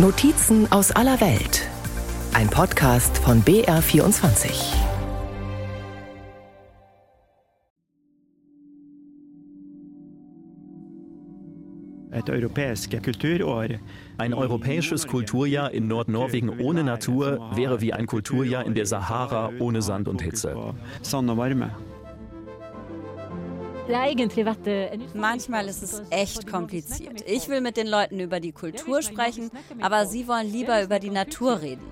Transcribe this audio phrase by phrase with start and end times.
[0.00, 1.68] Notizen aus aller Welt.
[2.32, 4.48] Ein Podcast von BR24.
[14.18, 19.82] Ein europäisches Kulturjahr in Nordnorwegen ohne Natur wäre wie ein Kulturjahr in der Sahara ohne
[19.82, 20.74] Sand und Hitze.
[25.14, 27.24] Manchmal ist es echt kompliziert.
[27.26, 29.50] Ich will mit den Leuten über die Kultur sprechen,
[29.80, 31.82] aber sie wollen lieber über die Natur reden.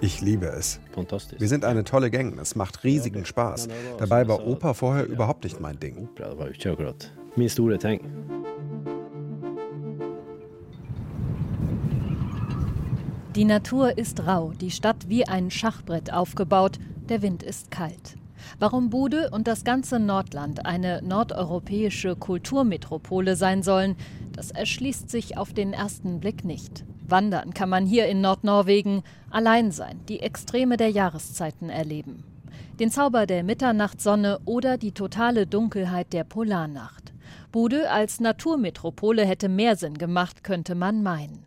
[0.00, 0.80] Ich liebe es.
[1.38, 3.68] Wir sind eine tolle Gang, es macht riesigen Spaß.
[3.98, 6.08] Dabei war Oper vorher überhaupt nicht mein Ding.
[13.34, 18.16] Die Natur ist rau, die Stadt wie ein Schachbrett aufgebaut, der Wind ist kalt.
[18.58, 23.96] Warum Bude und das ganze Nordland eine nordeuropäische Kulturmetropole sein sollen,
[24.32, 26.84] das erschließt sich auf den ersten Blick nicht.
[27.06, 32.24] Wandern kann man hier in Nordnorwegen, allein sein, die Extreme der Jahreszeiten erleben.
[32.80, 37.12] Den Zauber der Mitternachtssonne oder die totale Dunkelheit der Polarnacht.
[37.50, 41.46] Bude als Naturmetropole hätte mehr Sinn gemacht, könnte man meinen.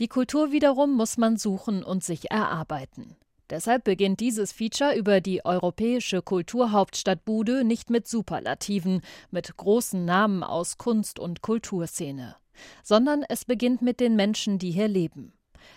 [0.00, 3.16] Die Kultur wiederum muss man suchen und sich erarbeiten.
[3.48, 10.42] Deshalb beginnt dieses Feature über die europäische Kulturhauptstadt Bude nicht mit Superlativen, mit großen Namen
[10.42, 12.34] aus Kunst- und Kulturszene,
[12.82, 15.32] sondern es beginnt mit den Menschen, die hier leben.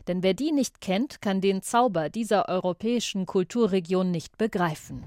[0.08, 5.04] Denn wer die nicht kennt, kann den Zauber dieser europäischen Kulturregion nicht begreifen.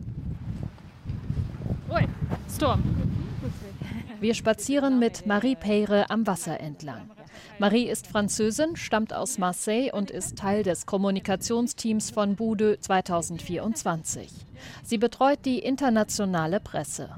[4.20, 7.10] Wir spazieren mit Marie Peyre am Wasser entlang.
[7.58, 14.30] Marie ist Französin, stammt aus Marseille und ist Teil des Kommunikationsteams von Bude 2024.
[14.82, 17.10] Sie betreut die internationale Presse.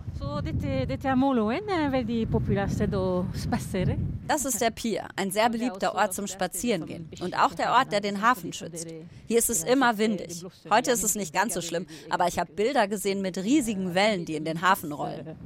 [4.26, 8.00] Das ist der Pier, ein sehr beliebter Ort zum Spazierengehen und auch der Ort, der
[8.00, 8.88] den Hafen schützt.
[9.26, 10.44] Hier ist es immer windig.
[10.70, 14.24] Heute ist es nicht ganz so schlimm, aber ich habe Bilder gesehen mit riesigen Wellen,
[14.24, 15.36] die in den Hafen rollen.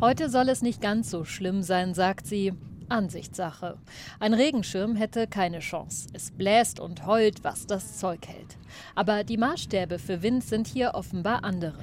[0.00, 2.52] Heute soll es nicht ganz so schlimm sein, sagt sie.
[2.88, 3.78] Ansichtssache.
[4.20, 6.08] Ein Regenschirm hätte keine Chance.
[6.12, 8.56] Es bläst und heult, was das Zeug hält.
[8.94, 11.74] Aber die Maßstäbe für Wind sind hier offenbar andere.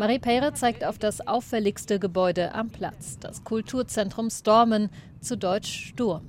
[0.00, 4.90] Marie Peyre zeigt auf das auffälligste Gebäude am Platz, das Kulturzentrum Stormen,
[5.20, 6.26] zu Deutsch Sturm.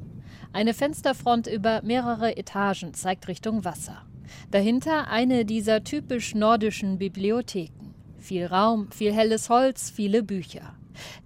[0.54, 4.04] Eine Fensterfront über mehrere Etagen zeigt Richtung Wasser.
[4.52, 7.83] Dahinter eine dieser typisch nordischen Bibliotheken.
[8.24, 10.74] Viel Raum, viel helles Holz, viele Bücher.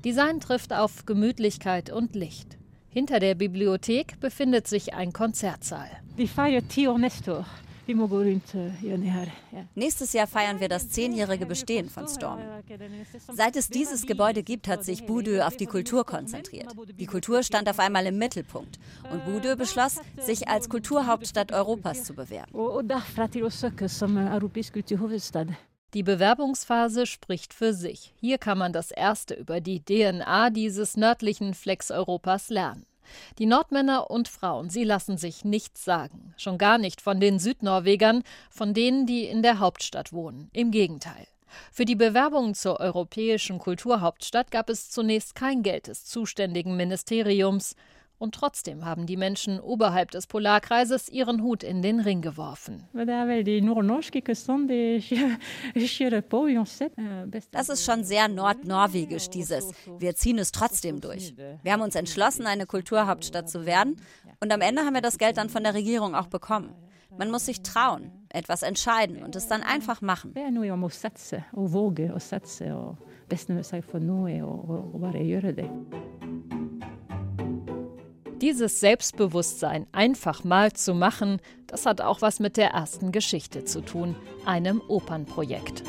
[0.04, 2.58] Design trifft auf Gemütlichkeit und Licht.
[2.90, 5.92] Hinter der Bibliothek befindet sich ein Konzertsaal.
[9.76, 12.40] Nächstes Jahr feiern wir das zehnjährige Bestehen von Storm.
[13.32, 16.74] Seit es dieses Gebäude gibt, hat sich Budö auf die Kultur konzentriert.
[17.00, 18.80] Die Kultur stand auf einmal im Mittelpunkt
[19.12, 22.52] und Budö beschloss, sich als Kulturhauptstadt Europas zu bewerben.
[25.94, 28.14] Die Bewerbungsphase spricht für sich.
[28.20, 32.86] Hier kann man das erste über die DNA dieses nördlichen Flecks Europas lernen.
[33.40, 38.24] Die Nordmänner und Frauen, sie lassen sich nichts sagen, schon gar nicht von den Südnorwegern,
[38.50, 40.50] von denen, die in der Hauptstadt wohnen.
[40.52, 41.26] Im Gegenteil.
[41.72, 47.76] Für die Bewerbung zur europäischen Kulturhauptstadt gab es zunächst kein Geld des zuständigen Ministeriums.
[48.20, 52.84] Und trotzdem haben die Menschen oberhalb des Polarkreises ihren Hut in den Ring geworfen.
[57.52, 61.36] Das ist schon sehr nordnorwegisch, dieses Wir ziehen es trotzdem durch.
[61.62, 63.98] Wir haben uns entschlossen, eine Kulturhauptstadt zu werden.
[64.40, 66.74] Und am Ende haben wir das Geld dann von der Regierung auch bekommen.
[67.18, 70.34] Man muss sich trauen, etwas entscheiden und es dann einfach machen.
[78.42, 83.82] Dieses Selbstbewusstsein einfach mal zu machen, das hat auch was mit der ersten Geschichte zu
[83.82, 84.16] tun,
[84.46, 85.84] einem Opernprojekt.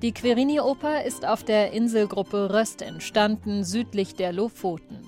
[0.00, 5.00] Die Querini-Oper ist auf der Inselgruppe Röst entstanden, südlich der Lofoten.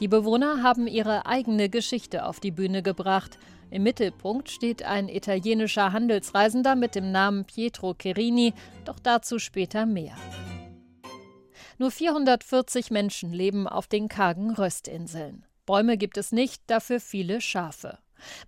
[0.00, 3.38] Die Bewohner haben ihre eigene Geschichte auf die Bühne gebracht.
[3.70, 8.52] Im Mittelpunkt steht ein italienischer Handelsreisender mit dem Namen Pietro Querini,
[8.84, 10.14] doch dazu später mehr.
[11.78, 15.44] Nur 440 Menschen leben auf den kargen Röstinseln.
[15.66, 17.98] Bäume gibt es nicht, dafür viele Schafe.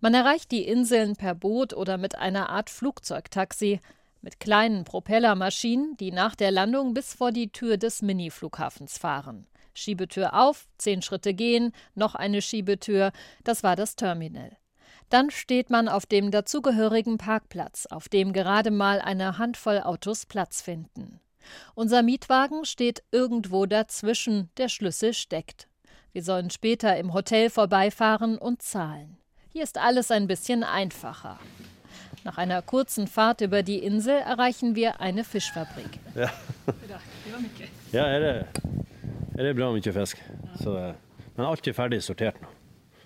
[0.01, 3.81] Man erreicht die Inseln per Boot oder mit einer Art Flugzeugtaxi,
[4.23, 9.47] mit kleinen Propellermaschinen, die nach der Landung bis vor die Tür des Mini-Flughafens fahren.
[9.75, 13.13] Schiebetür auf, zehn Schritte gehen, noch eine Schiebetür,
[13.45, 14.57] das war das Terminal.
[15.11, 20.63] Dann steht man auf dem dazugehörigen Parkplatz, auf dem gerade mal eine Handvoll Autos Platz
[20.63, 21.21] finden.
[21.75, 25.69] Unser Mietwagen steht irgendwo dazwischen, der Schlüssel steckt.
[26.13, 29.19] Wir sollen später im Hotel vorbeifahren und zahlen.
[29.53, 31.39] Hier ist alles ein bisschen einfacher.
[32.25, 36.01] Nach einer kurzen Fahrt über die Insel erreichen wir eine Fischfabrik.
[36.15, 36.31] Ja,
[37.93, 38.23] ja er,
[39.37, 40.19] er, er bra mye fisk.
[40.63, 40.95] Så,
[41.37, 42.49] men alt er ferdig sortert nå.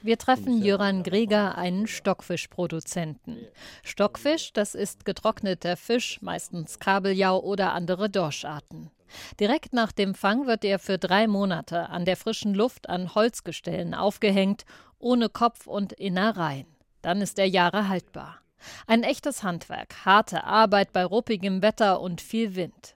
[0.02, 3.47] Wir treffen Jöran Greger, einen Stockfischproduzenten.
[3.82, 8.91] Stockfisch, das ist getrockneter Fisch, meistens Kabeljau oder andere Dorscharten.
[9.38, 13.93] Direkt nach dem Fang wird er für drei Monate an der frischen Luft an Holzgestellen
[13.94, 14.64] aufgehängt,
[14.99, 16.67] ohne Kopf und Innereien.
[17.02, 18.41] Dann ist er Jahre haltbar.
[18.87, 22.94] Ein echtes Handwerk, harte Arbeit bei ruppigem Wetter und viel Wind.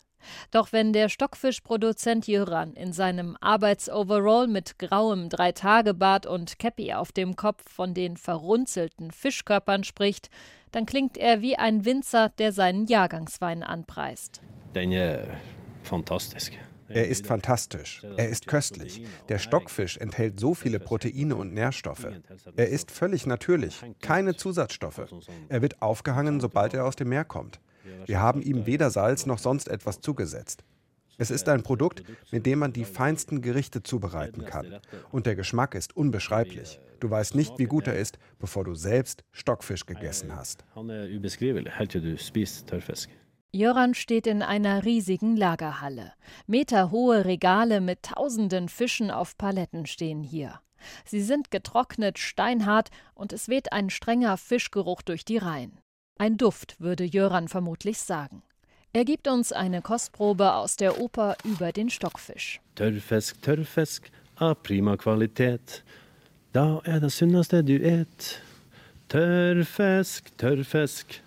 [0.51, 7.37] Doch wenn der Stockfischproduzent Jöran in seinem Arbeitsoverall mit grauem Dreitagebart und Käppi auf dem
[7.37, 10.31] Kopf von den verrunzelten Fischkörpern spricht,
[10.73, 14.41] dann klingt er wie ein Winzer, der seinen Jahrgangswein anpreist.
[14.75, 15.29] Den ist
[15.85, 16.51] fantastisch.
[16.89, 18.03] Er ist fantastisch.
[18.17, 19.07] Er ist köstlich.
[19.29, 22.07] Der Stockfisch enthält so viele Proteine und Nährstoffe.
[22.57, 23.83] Er ist völlig natürlich.
[24.01, 25.03] Keine Zusatzstoffe.
[25.49, 27.61] Er wird aufgehangen, sobald er aus dem Meer kommt.
[28.07, 30.65] Wir haben ihm weder Salz noch sonst etwas zugesetzt.
[31.17, 32.03] Es ist ein Produkt,
[32.33, 34.81] mit dem man die feinsten Gerichte zubereiten kann.
[35.13, 36.81] Und der Geschmack ist unbeschreiblich.
[37.01, 40.65] Du weißt nicht, wie gut er ist, bevor du selbst Stockfisch gegessen hast.
[43.53, 46.13] Jöran steht in einer riesigen Lagerhalle.
[46.49, 50.61] Meterhohe Regale mit tausenden Fischen auf Paletten stehen hier.
[51.05, 55.79] Sie sind getrocknet, steinhart und es weht ein strenger Fischgeruch durch die Reihen.
[56.17, 58.43] Ein Duft, würde Jöran vermutlich sagen.
[58.93, 62.61] Er gibt uns eine Kostprobe aus der Oper über den Stockfisch.
[62.77, 65.83] Tørrfisk, tørrfisk av prima Qualität.
[66.53, 68.41] Da er det sunneste du et.
[69.09, 71.21] Tørrfisk, tørrfisk.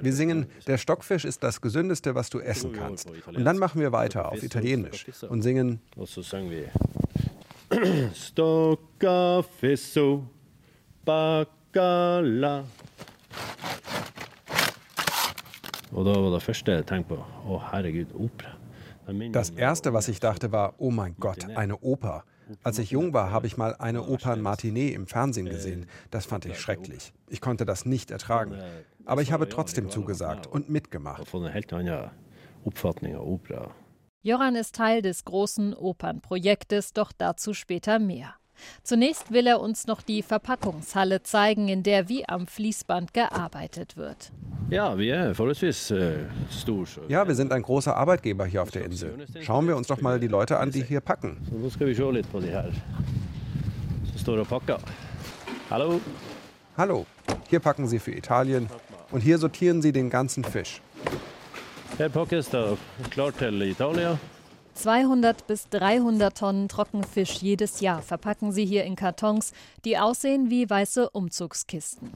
[0.00, 3.10] Wir singen, der Stockfisch ist das Gesündeste, was du essen kannst.
[3.26, 5.80] Und dann machen wir weiter auf Italienisch und singen
[8.14, 10.22] Stoccafisso,
[11.04, 12.64] bacala.
[15.92, 18.54] Og da var det første jeg tenkte på Å, herregud, opera.
[19.32, 22.24] Das erste, was ich dachte, war, oh mein Gott, eine Oper.
[22.62, 25.86] Als ich jung war, habe ich mal eine Opernmatinee im Fernsehen gesehen.
[26.10, 27.12] Das fand ich schrecklich.
[27.28, 28.58] Ich konnte das nicht ertragen.
[29.06, 31.26] Aber ich habe trotzdem zugesagt und mitgemacht.
[34.22, 38.34] Joran ist Teil des großen Opernprojektes, doch dazu später mehr.
[38.82, 44.32] Zunächst will er uns noch die Verpackungshalle zeigen, in der wie am Fließband gearbeitet wird.
[44.70, 46.16] Ja, wir, äh,
[47.08, 49.26] ja, wir sind ein großer Arbeitgeber hier auf der Insel.
[49.40, 51.38] Schauen wir uns doch mal die Leute an, die hier packen.
[55.70, 56.00] Hallo.
[56.76, 57.06] Hallo.
[57.48, 58.68] Hier packen sie für Italien
[59.10, 60.82] und hier sortieren sie den ganzen Fisch.
[61.98, 62.78] Her pakkes det
[63.10, 64.18] klart til Italia.
[64.78, 69.52] 200 bis 300 Tonnen Trockenfisch jedes Jahr verpacken sie hier in Kartons,
[69.84, 72.12] die aussehen wie weiße Umzugskisten.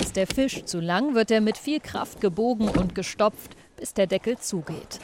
[0.00, 4.06] Ist der Fisch zu lang, wird er mit viel Kraft gebogen und gestopft, bis der
[4.06, 5.00] Deckel zugeht.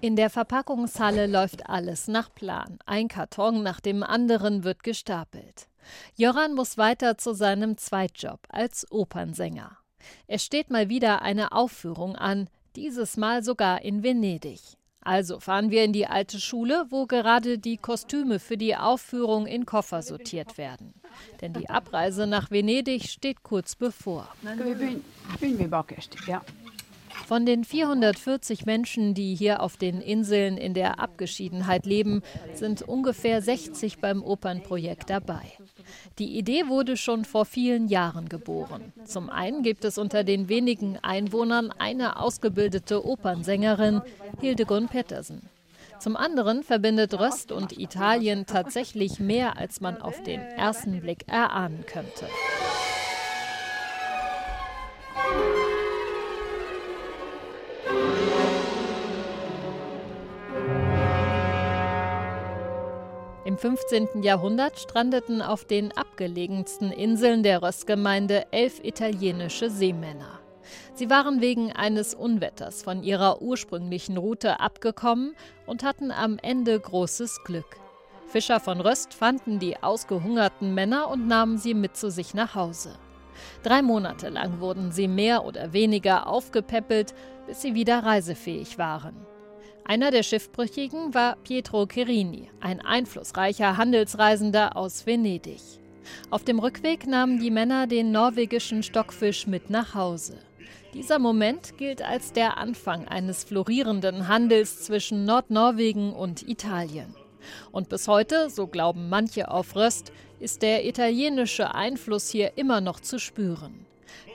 [0.00, 2.78] In der Verpackungshalle läuft alles nach Plan.
[2.86, 5.68] Ein Karton nach dem anderen wird gestapelt.
[6.16, 9.76] Joran muss weiter zu seinem Zweitjob als Opernsänger.
[10.26, 14.60] Es steht mal wieder eine Aufführung an, dieses Mal sogar in Venedig.
[15.02, 19.64] Also fahren wir in die alte Schule, wo gerade die Kostüme für die Aufführung in
[19.64, 20.92] Koffer sortiert werden.
[21.40, 24.28] Denn die Abreise nach Venedig steht kurz bevor.
[27.26, 32.22] Von den 440 Menschen, die hier auf den Inseln in der Abgeschiedenheit leben,
[32.54, 35.42] sind ungefähr 60 beim Opernprojekt dabei.
[36.18, 38.92] Die Idee wurde schon vor vielen Jahren geboren.
[39.04, 44.02] Zum einen gibt es unter den wenigen Einwohnern eine ausgebildete Opernsängerin,
[44.40, 45.42] Hildegund Pettersen.
[46.00, 51.84] Zum anderen verbindet Röst und Italien tatsächlich mehr, als man auf den ersten Blick erahnen
[51.86, 52.26] könnte.
[63.60, 64.22] 15.
[64.22, 70.40] Jahrhundert strandeten auf den abgelegensten Inseln der Röstgemeinde elf italienische Seemänner.
[70.94, 75.36] Sie waren wegen eines Unwetters von ihrer ursprünglichen Route abgekommen
[75.66, 77.76] und hatten am Ende großes Glück.
[78.28, 82.94] Fischer von Röst fanden die ausgehungerten Männer und nahmen sie mit zu sich nach Hause.
[83.62, 87.12] Drei Monate lang wurden sie mehr oder weniger aufgepäppelt,
[87.46, 89.26] bis sie wieder reisefähig waren.
[89.90, 95.60] Einer der Schiffbrüchigen war Pietro Cherini, ein einflussreicher Handelsreisender aus Venedig.
[96.30, 100.38] Auf dem Rückweg nahmen die Männer den norwegischen Stockfisch mit nach Hause.
[100.94, 107.12] Dieser Moment gilt als der Anfang eines florierenden Handels zwischen Nordnorwegen und Italien.
[107.72, 113.00] Und bis heute, so glauben manche auf Röst, ist der italienische Einfluss hier immer noch
[113.00, 113.86] zu spüren.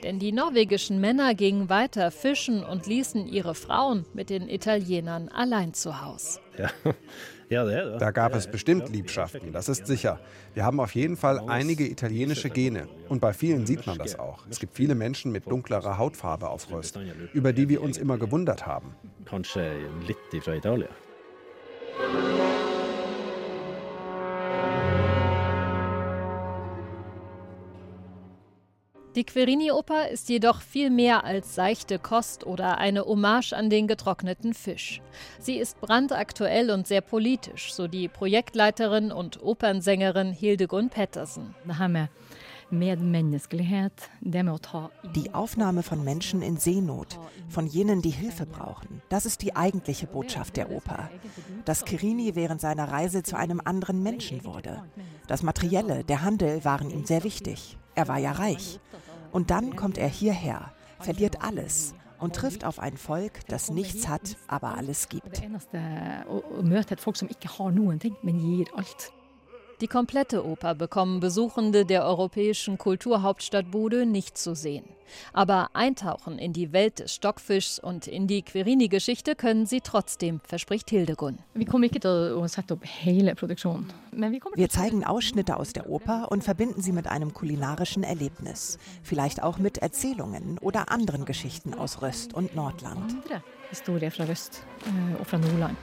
[0.02, 5.74] Denn die norwegischen Männer gingen weiter fischen und ließen ihre Frauen mit den Italienern allein
[5.74, 6.40] zu Hause.
[6.58, 6.70] Ja.
[7.48, 10.18] Da gab es bestimmt Liebschaften, das ist sicher.
[10.54, 12.88] Wir haben auf jeden Fall einige italienische Gene.
[13.08, 14.44] Und bei vielen sieht man das auch.
[14.50, 16.98] Es gibt viele Menschen mit dunklerer Hautfarbe auf Röst,
[17.32, 18.96] über die wir uns immer gewundert haben.
[19.26, 19.70] Kanskje
[20.08, 20.88] litt fra Italia.
[29.16, 34.52] Die Querini-Oper ist jedoch viel mehr als seichte Kost oder eine Hommage an den getrockneten
[34.52, 35.00] Fisch.
[35.40, 41.54] Sie ist brandaktuell und sehr politisch, so die Projektleiterin und Opernsängerin Hildegunn Pettersen.
[45.14, 47.18] Die Aufnahme von Menschen in Seenot,
[47.48, 51.08] von jenen, die Hilfe brauchen, das ist die eigentliche Botschaft der Oper.
[51.64, 54.82] Dass Kirini während seiner Reise zu einem anderen Menschen wurde.
[55.26, 57.78] Das Materielle, der Handel waren ihm sehr wichtig.
[57.96, 58.78] Er war ja reich.
[59.36, 64.34] Und dann kommt er hierher, verliert alles und trifft auf ein Volk, das nichts hat,
[64.48, 65.42] aber alles gibt.
[69.82, 74.86] Die komplette Oper bekommen Besuchende der europäischen Kulturhauptstadt Bude nicht zu sehen.
[75.34, 80.88] Aber eintauchen in die Welt des Stockfischs und in die Querini-Geschichte können sie trotzdem, verspricht
[80.88, 81.40] Hildegunn.
[84.54, 88.78] Wir zeigen Ausschnitte aus der Oper und verbinden sie mit einem kulinarischen Erlebnis.
[89.02, 93.14] Vielleicht auch mit Erzählungen oder anderen Geschichten aus Röst und Nordland.
[93.68, 95.76] Historier fra Røst eh, og fra Nordland.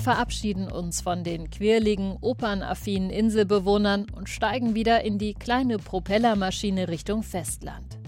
[0.00, 6.88] Wir verabschieden uns von den quirligen, opernaffinen Inselbewohnern und steigen wieder in die kleine Propellermaschine
[6.88, 7.98] Richtung Festland.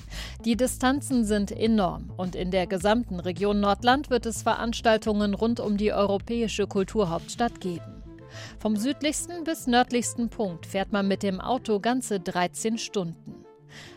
[0.46, 5.76] Die Distanzen sind enorm und in der gesamten Region Nordland wird es Veranstaltungen rund um
[5.76, 8.02] die europäische Kulturhauptstadt geben.
[8.58, 13.44] Vom südlichsten bis nördlichsten Punkt fährt man mit dem Auto ganze 13 Stunden.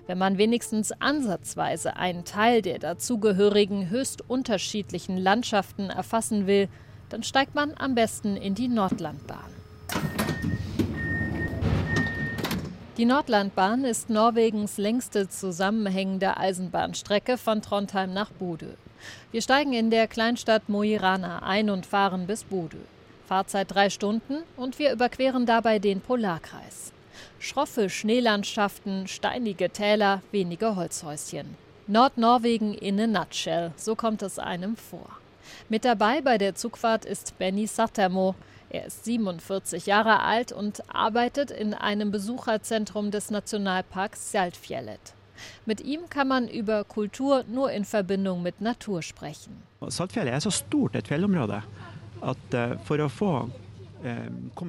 [0.05, 6.67] Wenn man wenigstens ansatzweise einen Teil der dazugehörigen höchst unterschiedlichen Landschaften erfassen will,
[7.15, 9.39] dann steigt man am besten in die Nordlandbahn.
[12.97, 18.67] Die Nordlandbahn ist Norwegens längste zusammenhängende Eisenbahnstrecke von Trondheim nach Bodø.
[19.31, 22.79] Wir steigen in der Kleinstadt Mo i Rana ein und fahren bis Bodø.
[23.25, 26.91] Fahrzeit drei Stunden und wir überqueren dabei den Polarkreis.
[27.39, 31.55] Schroffe Schneelandschaften, steinige Täler, wenige Holzhäuschen.
[31.87, 35.07] Nordnorwegen in a nutshell, so kommt es einem vor.
[35.69, 38.35] Mit dabei bei der Zugfahrt ist Benny Sattermo.
[38.69, 45.13] Er ist 47 Jahre alt und arbeitet in einem Besucherzentrum des Nationalparks Saltfjellet.
[45.65, 49.63] Mit ihm kann man über Kultur nur in Verbindung mit Natur sprechen.
[49.87, 51.61] Saltfjellet er så stort et fjellområde
[52.21, 52.77] at eh,
[53.09, 53.49] for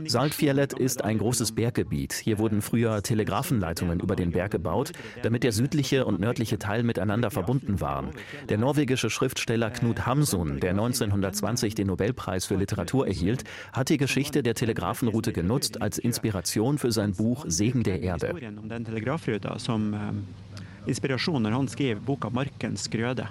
[0.07, 2.13] Saltfjellet ist ein großes Berggebiet.
[2.13, 7.31] Hier wurden früher Telegrafenleitungen über den Berg gebaut, damit der südliche und nördliche Teil miteinander
[7.31, 8.11] verbunden waren.
[8.49, 14.43] Der norwegische Schriftsteller Knut Hamsun, der 1920 den Nobelpreis für Literatur erhielt, hat die Geschichte
[14.43, 18.35] der Telegrafenroute genutzt als Inspiration für sein Buch Segen der Erde.
[20.87, 23.27] Inspirasjon når han skrev boka 'Markens grøde'.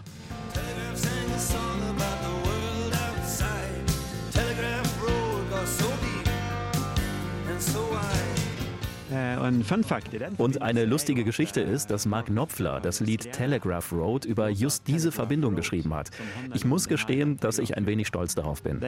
[10.38, 15.12] Und eine lustige Geschichte ist, dass Mark Knopfler das Lied Telegraph Road über just diese
[15.12, 16.12] Verbindung geschrieben hat.
[16.54, 18.82] Ich muss gestehen, dass ich ein wenig stolz darauf bin.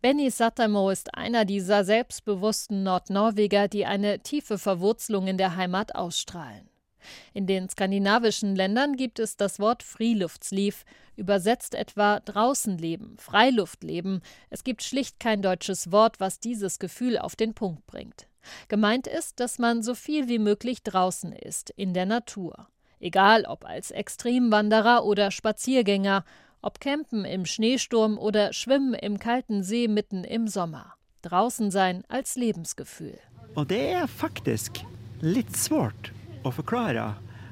[0.00, 6.67] Benny Sattermo ist einer dieser selbstbewussten Nordnorweger, die eine tiefe Verwurzelung in der Heimat ausstrahlen.
[7.32, 10.84] In den skandinavischen Ländern gibt es das Wort Friluftsliv,
[11.16, 14.22] übersetzt etwa draußen leben, Freiluft leben.
[14.50, 18.26] Es gibt schlicht kein deutsches Wort, was dieses Gefühl auf den Punkt bringt.
[18.68, 22.68] Gemeint ist, dass man so viel wie möglich draußen ist, in der Natur.
[23.00, 26.24] Egal ob als Extremwanderer oder Spaziergänger,
[26.62, 30.94] ob campen im Schneesturm oder schwimmen im kalten See mitten im Sommer.
[31.22, 33.18] Draußen sein als Lebensgefühl.
[33.54, 34.84] Og det er faktisk
[35.20, 36.12] litt svårt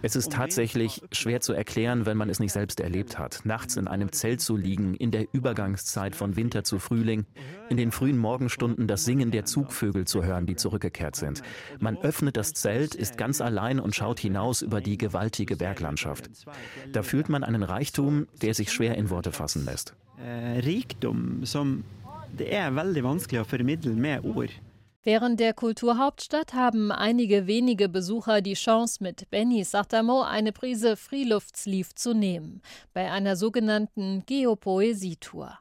[0.03, 3.41] Es ist tatsächlich schwer zu erklären, wenn man es nicht selbst erlebt hat.
[3.45, 7.25] Nachts in einem Zelt zu liegen, in der Übergangszeit von Winter zu Frühling,
[7.71, 11.43] in den frühen Morgenstunden das Singen der Zugvögel zu hören, die zurückgekehrt sind.
[11.81, 16.31] Man öffnet das Zelt, ist ganz allein und schaut hinaus über die gewaltige Berglandschaft.
[16.93, 19.95] Da fühlt man einen Reichtum, der sich schwer in Worte fassen lässt.
[20.19, 21.85] Äh, Reichtum, som
[22.37, 24.53] det er veldig vanskelig å formidle med ord.
[25.07, 31.95] Während der Kulturhauptstadt haben einige wenige Besucher die Chance, mit Benny Satamo eine Prise Freeluftsleaf
[31.95, 32.61] zu nehmen,
[32.93, 35.61] bei einer sogenannten Geopoesietour.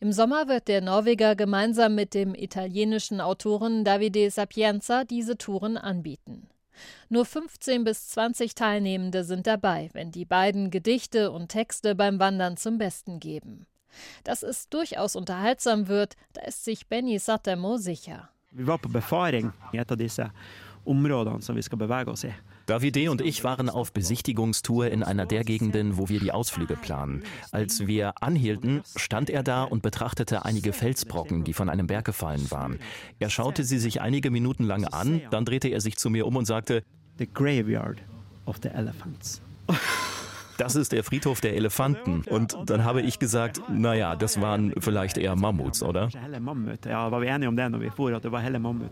[0.00, 6.48] Im Sommer wird der Norweger gemeinsam mit dem italienischen Autoren Davide Sapienza diese Touren anbieten.
[7.08, 12.56] Nur 15 bis 20 Teilnehmende sind dabei, wenn die beiden Gedichte und Texte beim Wandern
[12.56, 13.68] zum Besten geben.
[14.24, 18.30] Dass es durchaus unterhaltsam wird, da ist sich Benny Satamo sicher.
[18.52, 20.30] Vi var på befaring i et av disse
[20.84, 22.32] vi skal bevege oss i.
[22.66, 27.22] Davide und ich waren auf Besichtigungstour in einer der Gegenden, wo wir die Ausflüge planen.
[27.52, 32.50] Als wir anhielten, stand er da und betrachtete einige Felsbrocken, die von einem Berg gefallen
[32.50, 32.78] waren.
[33.18, 36.36] Er schaute sie sich einige Minuten lang an, dann drehte er sich zu mir um
[36.36, 36.82] und sagte,
[37.18, 37.98] The graveyard
[38.46, 39.42] of the elephants.
[40.60, 42.22] das ist der Friedhof der Elefanten.
[42.28, 46.08] Und dann habe ich gesagt, naja, das waren vielleicht eher Mammuts, oder?
[46.84, 48.90] Ja, vi enige om det når vi for, at det var hele mammut.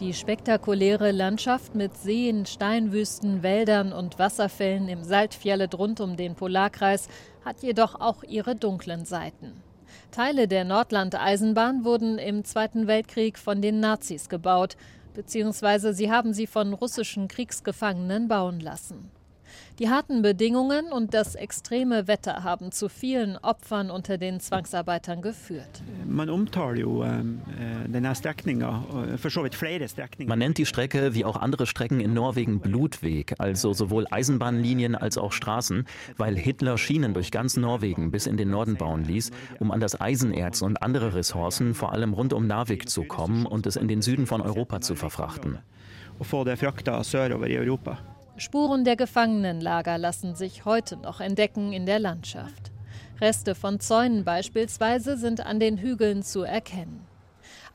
[0.00, 7.08] Die spektakuläre Landschaft mit Seen, Steinwüsten, Wäldern und Wasserfällen im Saltfjellet rund um den Polarkreis
[7.44, 9.52] hat jedoch auch ihre dunklen Seiten.
[10.12, 14.76] Teile der Nordland-Eisenbahn wurden im Zweiten Weltkrieg von den Nazis gebaut,
[15.18, 19.10] beziehungsweise sie haben sie von russischen Kriegsgefangenen bauen lassen.
[19.78, 25.82] Die harten Bedingungen und das extreme Wetter haben zu vielen Opfern unter den Zwangsarbeitern geführt.
[26.06, 27.04] Man omtaler jo
[27.86, 28.84] denne strekninga,
[29.16, 30.28] for så vidt flere strekninger.
[30.28, 35.16] Man nennt die Strecke wie auch andere Strecken in Norwegen Blutweg, also sowohl Eisenbahnlinien als
[35.16, 35.86] auch Straßen,
[36.16, 40.00] weil Hitler Schienen durch ganz Norwegen bis in den Norden bauen ließ, um an das
[40.00, 44.02] Eisenerz und andere Ressourcen vor allem rund um Narvik zu kommen und es in den
[44.02, 45.58] Süden von Europa zu verfrachten.
[46.18, 48.17] Og få det frakta sørover i Europa.
[48.38, 52.70] Spuren der Gefangenenlager lassen sich heute noch entdecken in der Landschaft.
[53.20, 57.04] Reste von Zäunen beispielsweise sind an den Hügeln zu erkennen.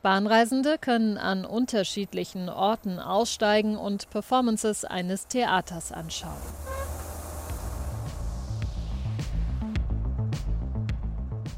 [0.02, 6.32] Bahnreisende können an unterschiedlichen Orten aussteigen und Performances eines Theaters anschauen.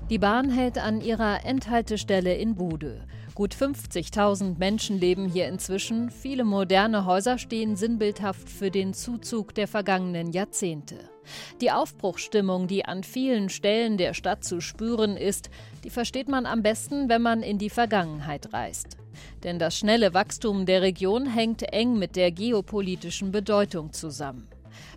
[0.10, 3.02] Die Bahn hält an ihrer Endhaltestelle in Bude.
[3.36, 6.10] Gut 50.000 Menschen leben hier inzwischen.
[6.10, 10.95] Viele moderne Häuser stehen sinnbildhaft für den Zuzug der vergangenen Jahrzehnte.
[11.60, 15.50] Die Aufbruchsstimmung, die an vielen Stellen der Stadt zu spüren ist,
[15.84, 18.95] die versteht man am besten, wenn man in die Vergangenheit reist.
[19.43, 24.48] Denn das schnelle Wachstum der Region hängt eng mit der geopolitischen Bedeutung zusammen.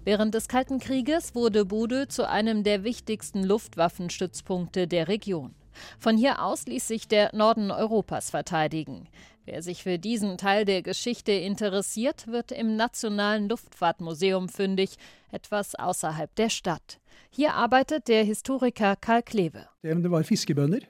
[0.05, 5.57] Während des Kalten Krieges wurde Bude zu einem der wichtigsten Luftwaffenstützpunkte der Region.
[5.99, 9.09] Von hier aus ließ sich der Norden Europas verteidigen.
[9.51, 14.97] Wer sich für diesen Teil der Geschichte interessiert, wird im Nationalen Luftfahrtmuseum fündig,
[15.33, 17.01] etwas außerhalb der Stadt.
[17.31, 19.67] Hier arbeitet der Historiker Karl Kleve.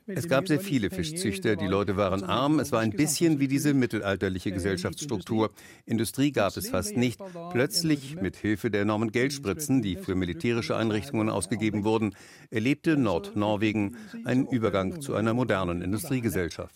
[0.07, 3.75] Es gab sehr viele Fischzüchter, die Leute waren arm, es war ein bisschen wie diese
[3.75, 5.51] mittelalterliche Gesellschaftsstruktur.
[5.87, 7.21] Industrie gab es fast nicht.
[7.53, 12.17] Plötzlich, mit Hilfe der enormen Geldspritzen, die für militärische Einrichtungen ausgegeben wurden,
[12.51, 16.75] erlebte Nordnorwegen einen Übergang zu einer modernen Industriegesellschaft.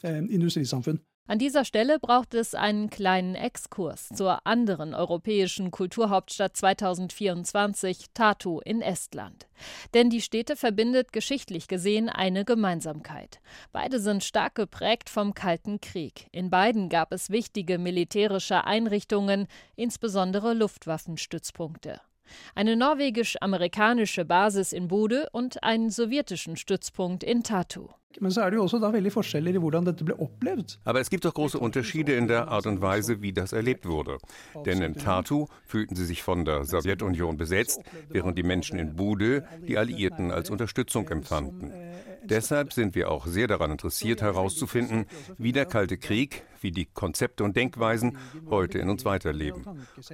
[1.32, 8.82] An dieser Stelle braucht es einen kleinen Exkurs zur anderen europäischen Kulturhauptstadt 2024, Tartu in
[8.82, 9.46] Estland.
[9.94, 13.40] Denn die Städte verbindet geschichtlich gesehen eine Gemeinsamkeit.
[13.72, 16.28] Beide sind stark geprägt vom Kalten Krieg.
[16.32, 22.02] In beiden gab es wichtige militärische Einrichtungen, insbesondere Luftwaffenstützpunkte.
[22.54, 27.88] Eine norwegisch-amerikanische Basis in Bude und einen sowjetischen Stützpunkt in Tartu.
[30.84, 34.18] Aber es gibt auch große Unterschiede in der Art und Weise, wie das erlebt wurde.
[34.66, 37.80] Denn in Tartu fühlten sie sich von der Sowjetunion besetzt,
[38.10, 41.72] während die Menschen in Bude die Alliierten als Unterstützung empfanden.
[42.24, 45.06] Deshalb sind wir auch sehr daran interessiert herauszufinden,
[45.38, 49.64] wie der Kalte Krieg, wie die Konzepte und Denkweisen heute in uns weiterleben.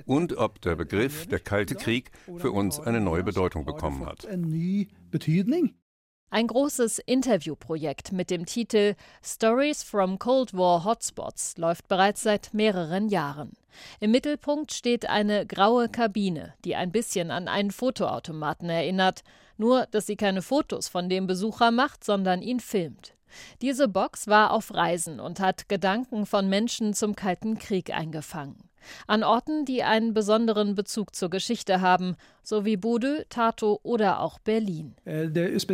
[0.06, 4.26] Und ob der Begriff der Kalte Krieg für uns eine neue Bedeutung bekommen hat.
[6.30, 13.08] Ein großes Interviewprojekt mit dem Titel Stories from Cold War Hotspots läuft bereits seit mehreren
[13.08, 13.52] Jahren.
[13.98, 19.22] Im Mittelpunkt steht eine graue Kabine, die ein bisschen an einen Fotoautomaten erinnert,
[19.58, 23.14] nur dass sie keine Fotos von dem Besucher macht, sondern ihn filmt.
[23.60, 28.56] Diese Box war auf Reisen und hat Gedanken von Menschen zum Kalten Krieg eingefangen.
[29.06, 34.38] An Orten, die einen besonderen Bezug zur Geschichte haben, so wie Bodø, Tartu oder auch
[34.38, 34.94] Berlin.
[35.04, 35.66] Äh, das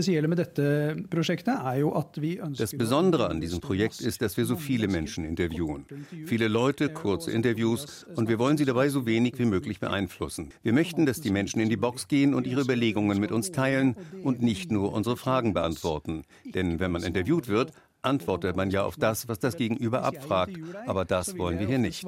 [2.72, 5.86] Besondere an diesem Projekt ist, dass wir so viele Menschen interviewen.
[6.26, 10.50] Viele Leute, kurze Interviews und wir wollen sie dabei so wenig wie möglich beeinflussen.
[10.62, 13.96] Wir möchten, dass die Menschen in die Box gehen und ihre Überlegungen mit uns teilen
[14.24, 16.24] und nicht nur unsere Fragen beantworten.
[16.44, 17.72] Denn wenn man interviewt wird,
[18.04, 20.56] antwortet man ja auf das, was das Gegenüber abfragt.
[20.86, 22.04] Aber das wollen wir hier nicht.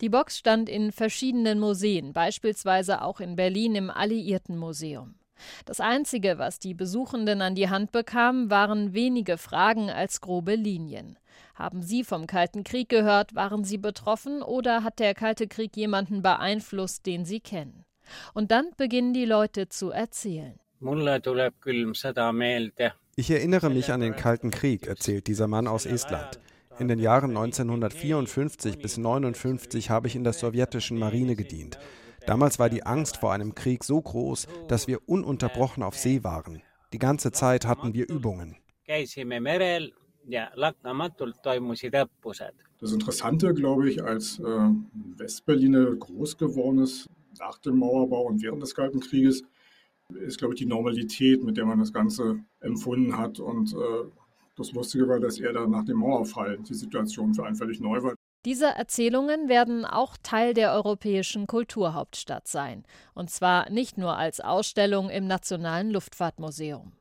[0.00, 5.16] Die Box stand in verschiedenen Museen, beispielsweise auch in Berlin im Alliiertenmuseum.
[5.64, 11.18] Das Einzige, was die Besuchenden an die Hand bekamen, waren wenige Fragen als grobe Linien.
[11.54, 13.34] Haben Sie vom Kalten Krieg gehört?
[13.34, 14.42] Waren Sie betroffen?
[14.42, 17.84] Oder hat der Kalte Krieg jemanden beeinflusst, den Sie kennen?
[18.34, 20.58] Und dann beginnen die Leute zu erzählen.
[23.16, 26.38] Ich erinnere mich an den Kalten Krieg, erzählt dieser Mann aus Estland.
[26.78, 31.80] In den Jahren 1954 bis 1959 habe ich in der sowjetischen Marine gedient.
[32.26, 36.62] Damals war die Angst vor einem Krieg so groß, dass wir ununterbrochen auf See waren.
[36.92, 38.56] Die ganze Zeit hatten wir Übungen.
[42.80, 44.42] Das Interessante, glaube ich, als äh,
[45.16, 47.08] Westberliner groß geworden ist,
[47.40, 49.42] nach dem Mauerbau und während des Kalten Krieges,
[50.14, 53.38] ist, glaube ich, die Normalität, mit der man das Ganze empfunden hat.
[53.38, 54.10] Und äh,
[54.56, 58.02] das Lustige war, dass er dann nach dem Mauerfall die Situation für einen völlig neu
[58.02, 58.14] war.
[58.44, 62.84] Diese Erzählungen werden auch Teil der europäischen Kulturhauptstadt sein.
[63.14, 66.92] Und zwar nicht nur als Ausstellung im Nationalen Luftfahrtmuseum.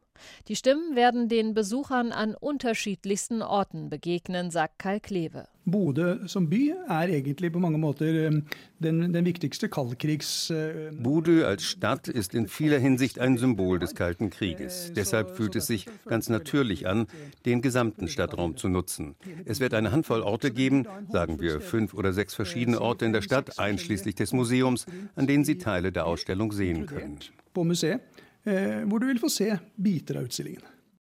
[0.47, 5.47] Die Stimmen werden den Besuchern an unterschiedlichsten Orten begegnen, sagt Kai Kleve.
[5.67, 8.31] Bodø som by er egentlig på mange måter eh,
[8.79, 10.49] den, den wichtigste kaldkrigs...
[10.49, 14.93] Eh, Bodø als Stadt ist in vieler Hinsicht ein Symbol des Kalten Krieges.
[14.95, 17.07] Deshalb fühlt es sich ganz natürlich an,
[17.45, 19.15] den gesamten Stadtraum zu nutzen.
[19.43, 23.21] Es wird eine Handvoll Orte geben, sagen wir fünf oder sechs verschiedene Orte in der
[23.21, 24.85] Stadt, einschließlich des Museums,
[25.17, 27.19] an denen Sie Teile der Ausstellung sehen können.
[27.53, 28.16] På museet, eh,
[28.47, 30.63] hvor du vil få se biter av utstillingen.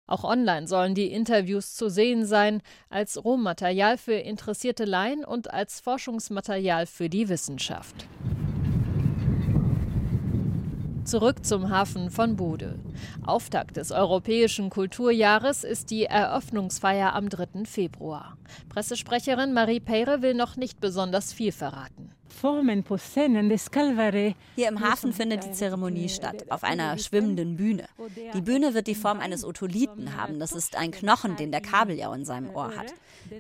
[0.07, 5.81] Auch online sollen die Interviews zu sehen sein, als Rohmaterial für interessierte Laien und als
[5.81, 8.07] Forschungsmaterial für die Wissenschaft.
[11.05, 12.79] Zurück zum Hafen von Bode.
[13.27, 17.65] Auftakt des Europäischen Kulturjahres ist die Eröffnungsfeier am 3.
[17.67, 18.39] Februar.
[18.71, 22.13] Pressesprecherin Marie Peyre will noch nicht besonders viel verraten.
[24.57, 27.85] Hier im Hafen findet die Zeremonie statt, auf einer schwimmenden Bühne.
[28.35, 30.39] Die Bühne wird die Form eines Otolithen haben.
[30.39, 32.93] Das ist ein Knochen, den der Kabeljau in seinem Ohr hat.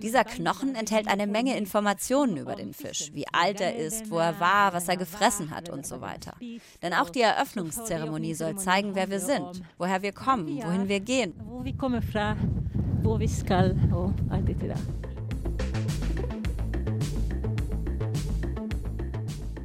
[0.03, 4.41] Dieser Knochen enthält eine Menge Informationen über den Fisch, wie alt er ist, wo er
[4.41, 6.35] war, was er gefressen hat und so weiter.
[6.83, 11.35] Denn auch die Eröffnungszeremonie soll zeigen, wer wir sind, woher wir kommen, wohin wir gehen.
[13.03, 14.79] Wo vi skal og alt det der.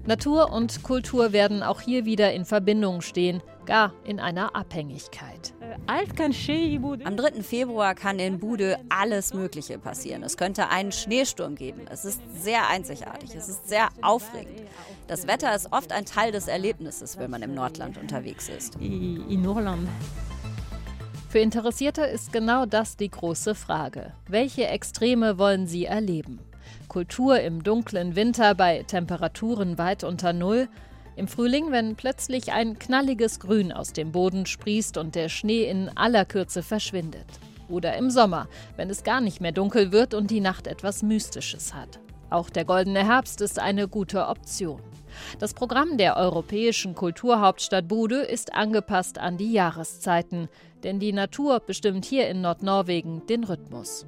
[0.10, 5.54] Natur und Kultur werden auch hier wieder in Verbindung stehen, gar in einer Abhängigkeit.
[5.86, 7.43] Am 3.
[7.43, 10.24] Februar kann in Bude alles Mögliche passieren.
[10.24, 11.82] Es könnte einen Schneesturm geben.
[11.91, 13.36] Es ist sehr einzigartig.
[13.36, 14.63] Es ist sehr aufregend.
[15.06, 18.80] Das Wetter ist oft ein Teil des Erlebnisses, wenn man im Nordland unterwegs ist.
[21.30, 24.13] Für Interessierte ist genau das die große Frage.
[24.28, 26.39] Welche Extreme wollen sie erleben?
[26.88, 30.67] Kultur im dunklen Winter bei Temperaturen weit unter Null,
[31.15, 35.89] im Frühling, wenn plötzlich ein knalliges Grün aus dem Boden sprießt und der Schnee in
[35.95, 37.27] aller Kürze verschwindet.
[37.67, 41.73] Oder im Sommer, wenn es gar nicht mehr dunkel wird und die Nacht etwas Mystisches
[41.73, 41.99] hat.
[42.29, 44.82] Auch der goldene Herbst ist eine gute Option.
[45.39, 50.47] Das Programm der europäischen Kulturhauptstadt Bude ist angepasst an die Jahreszeiten,
[50.84, 54.05] denn die Natur bestimmt hier in Nordnorwegen den Rhythmus.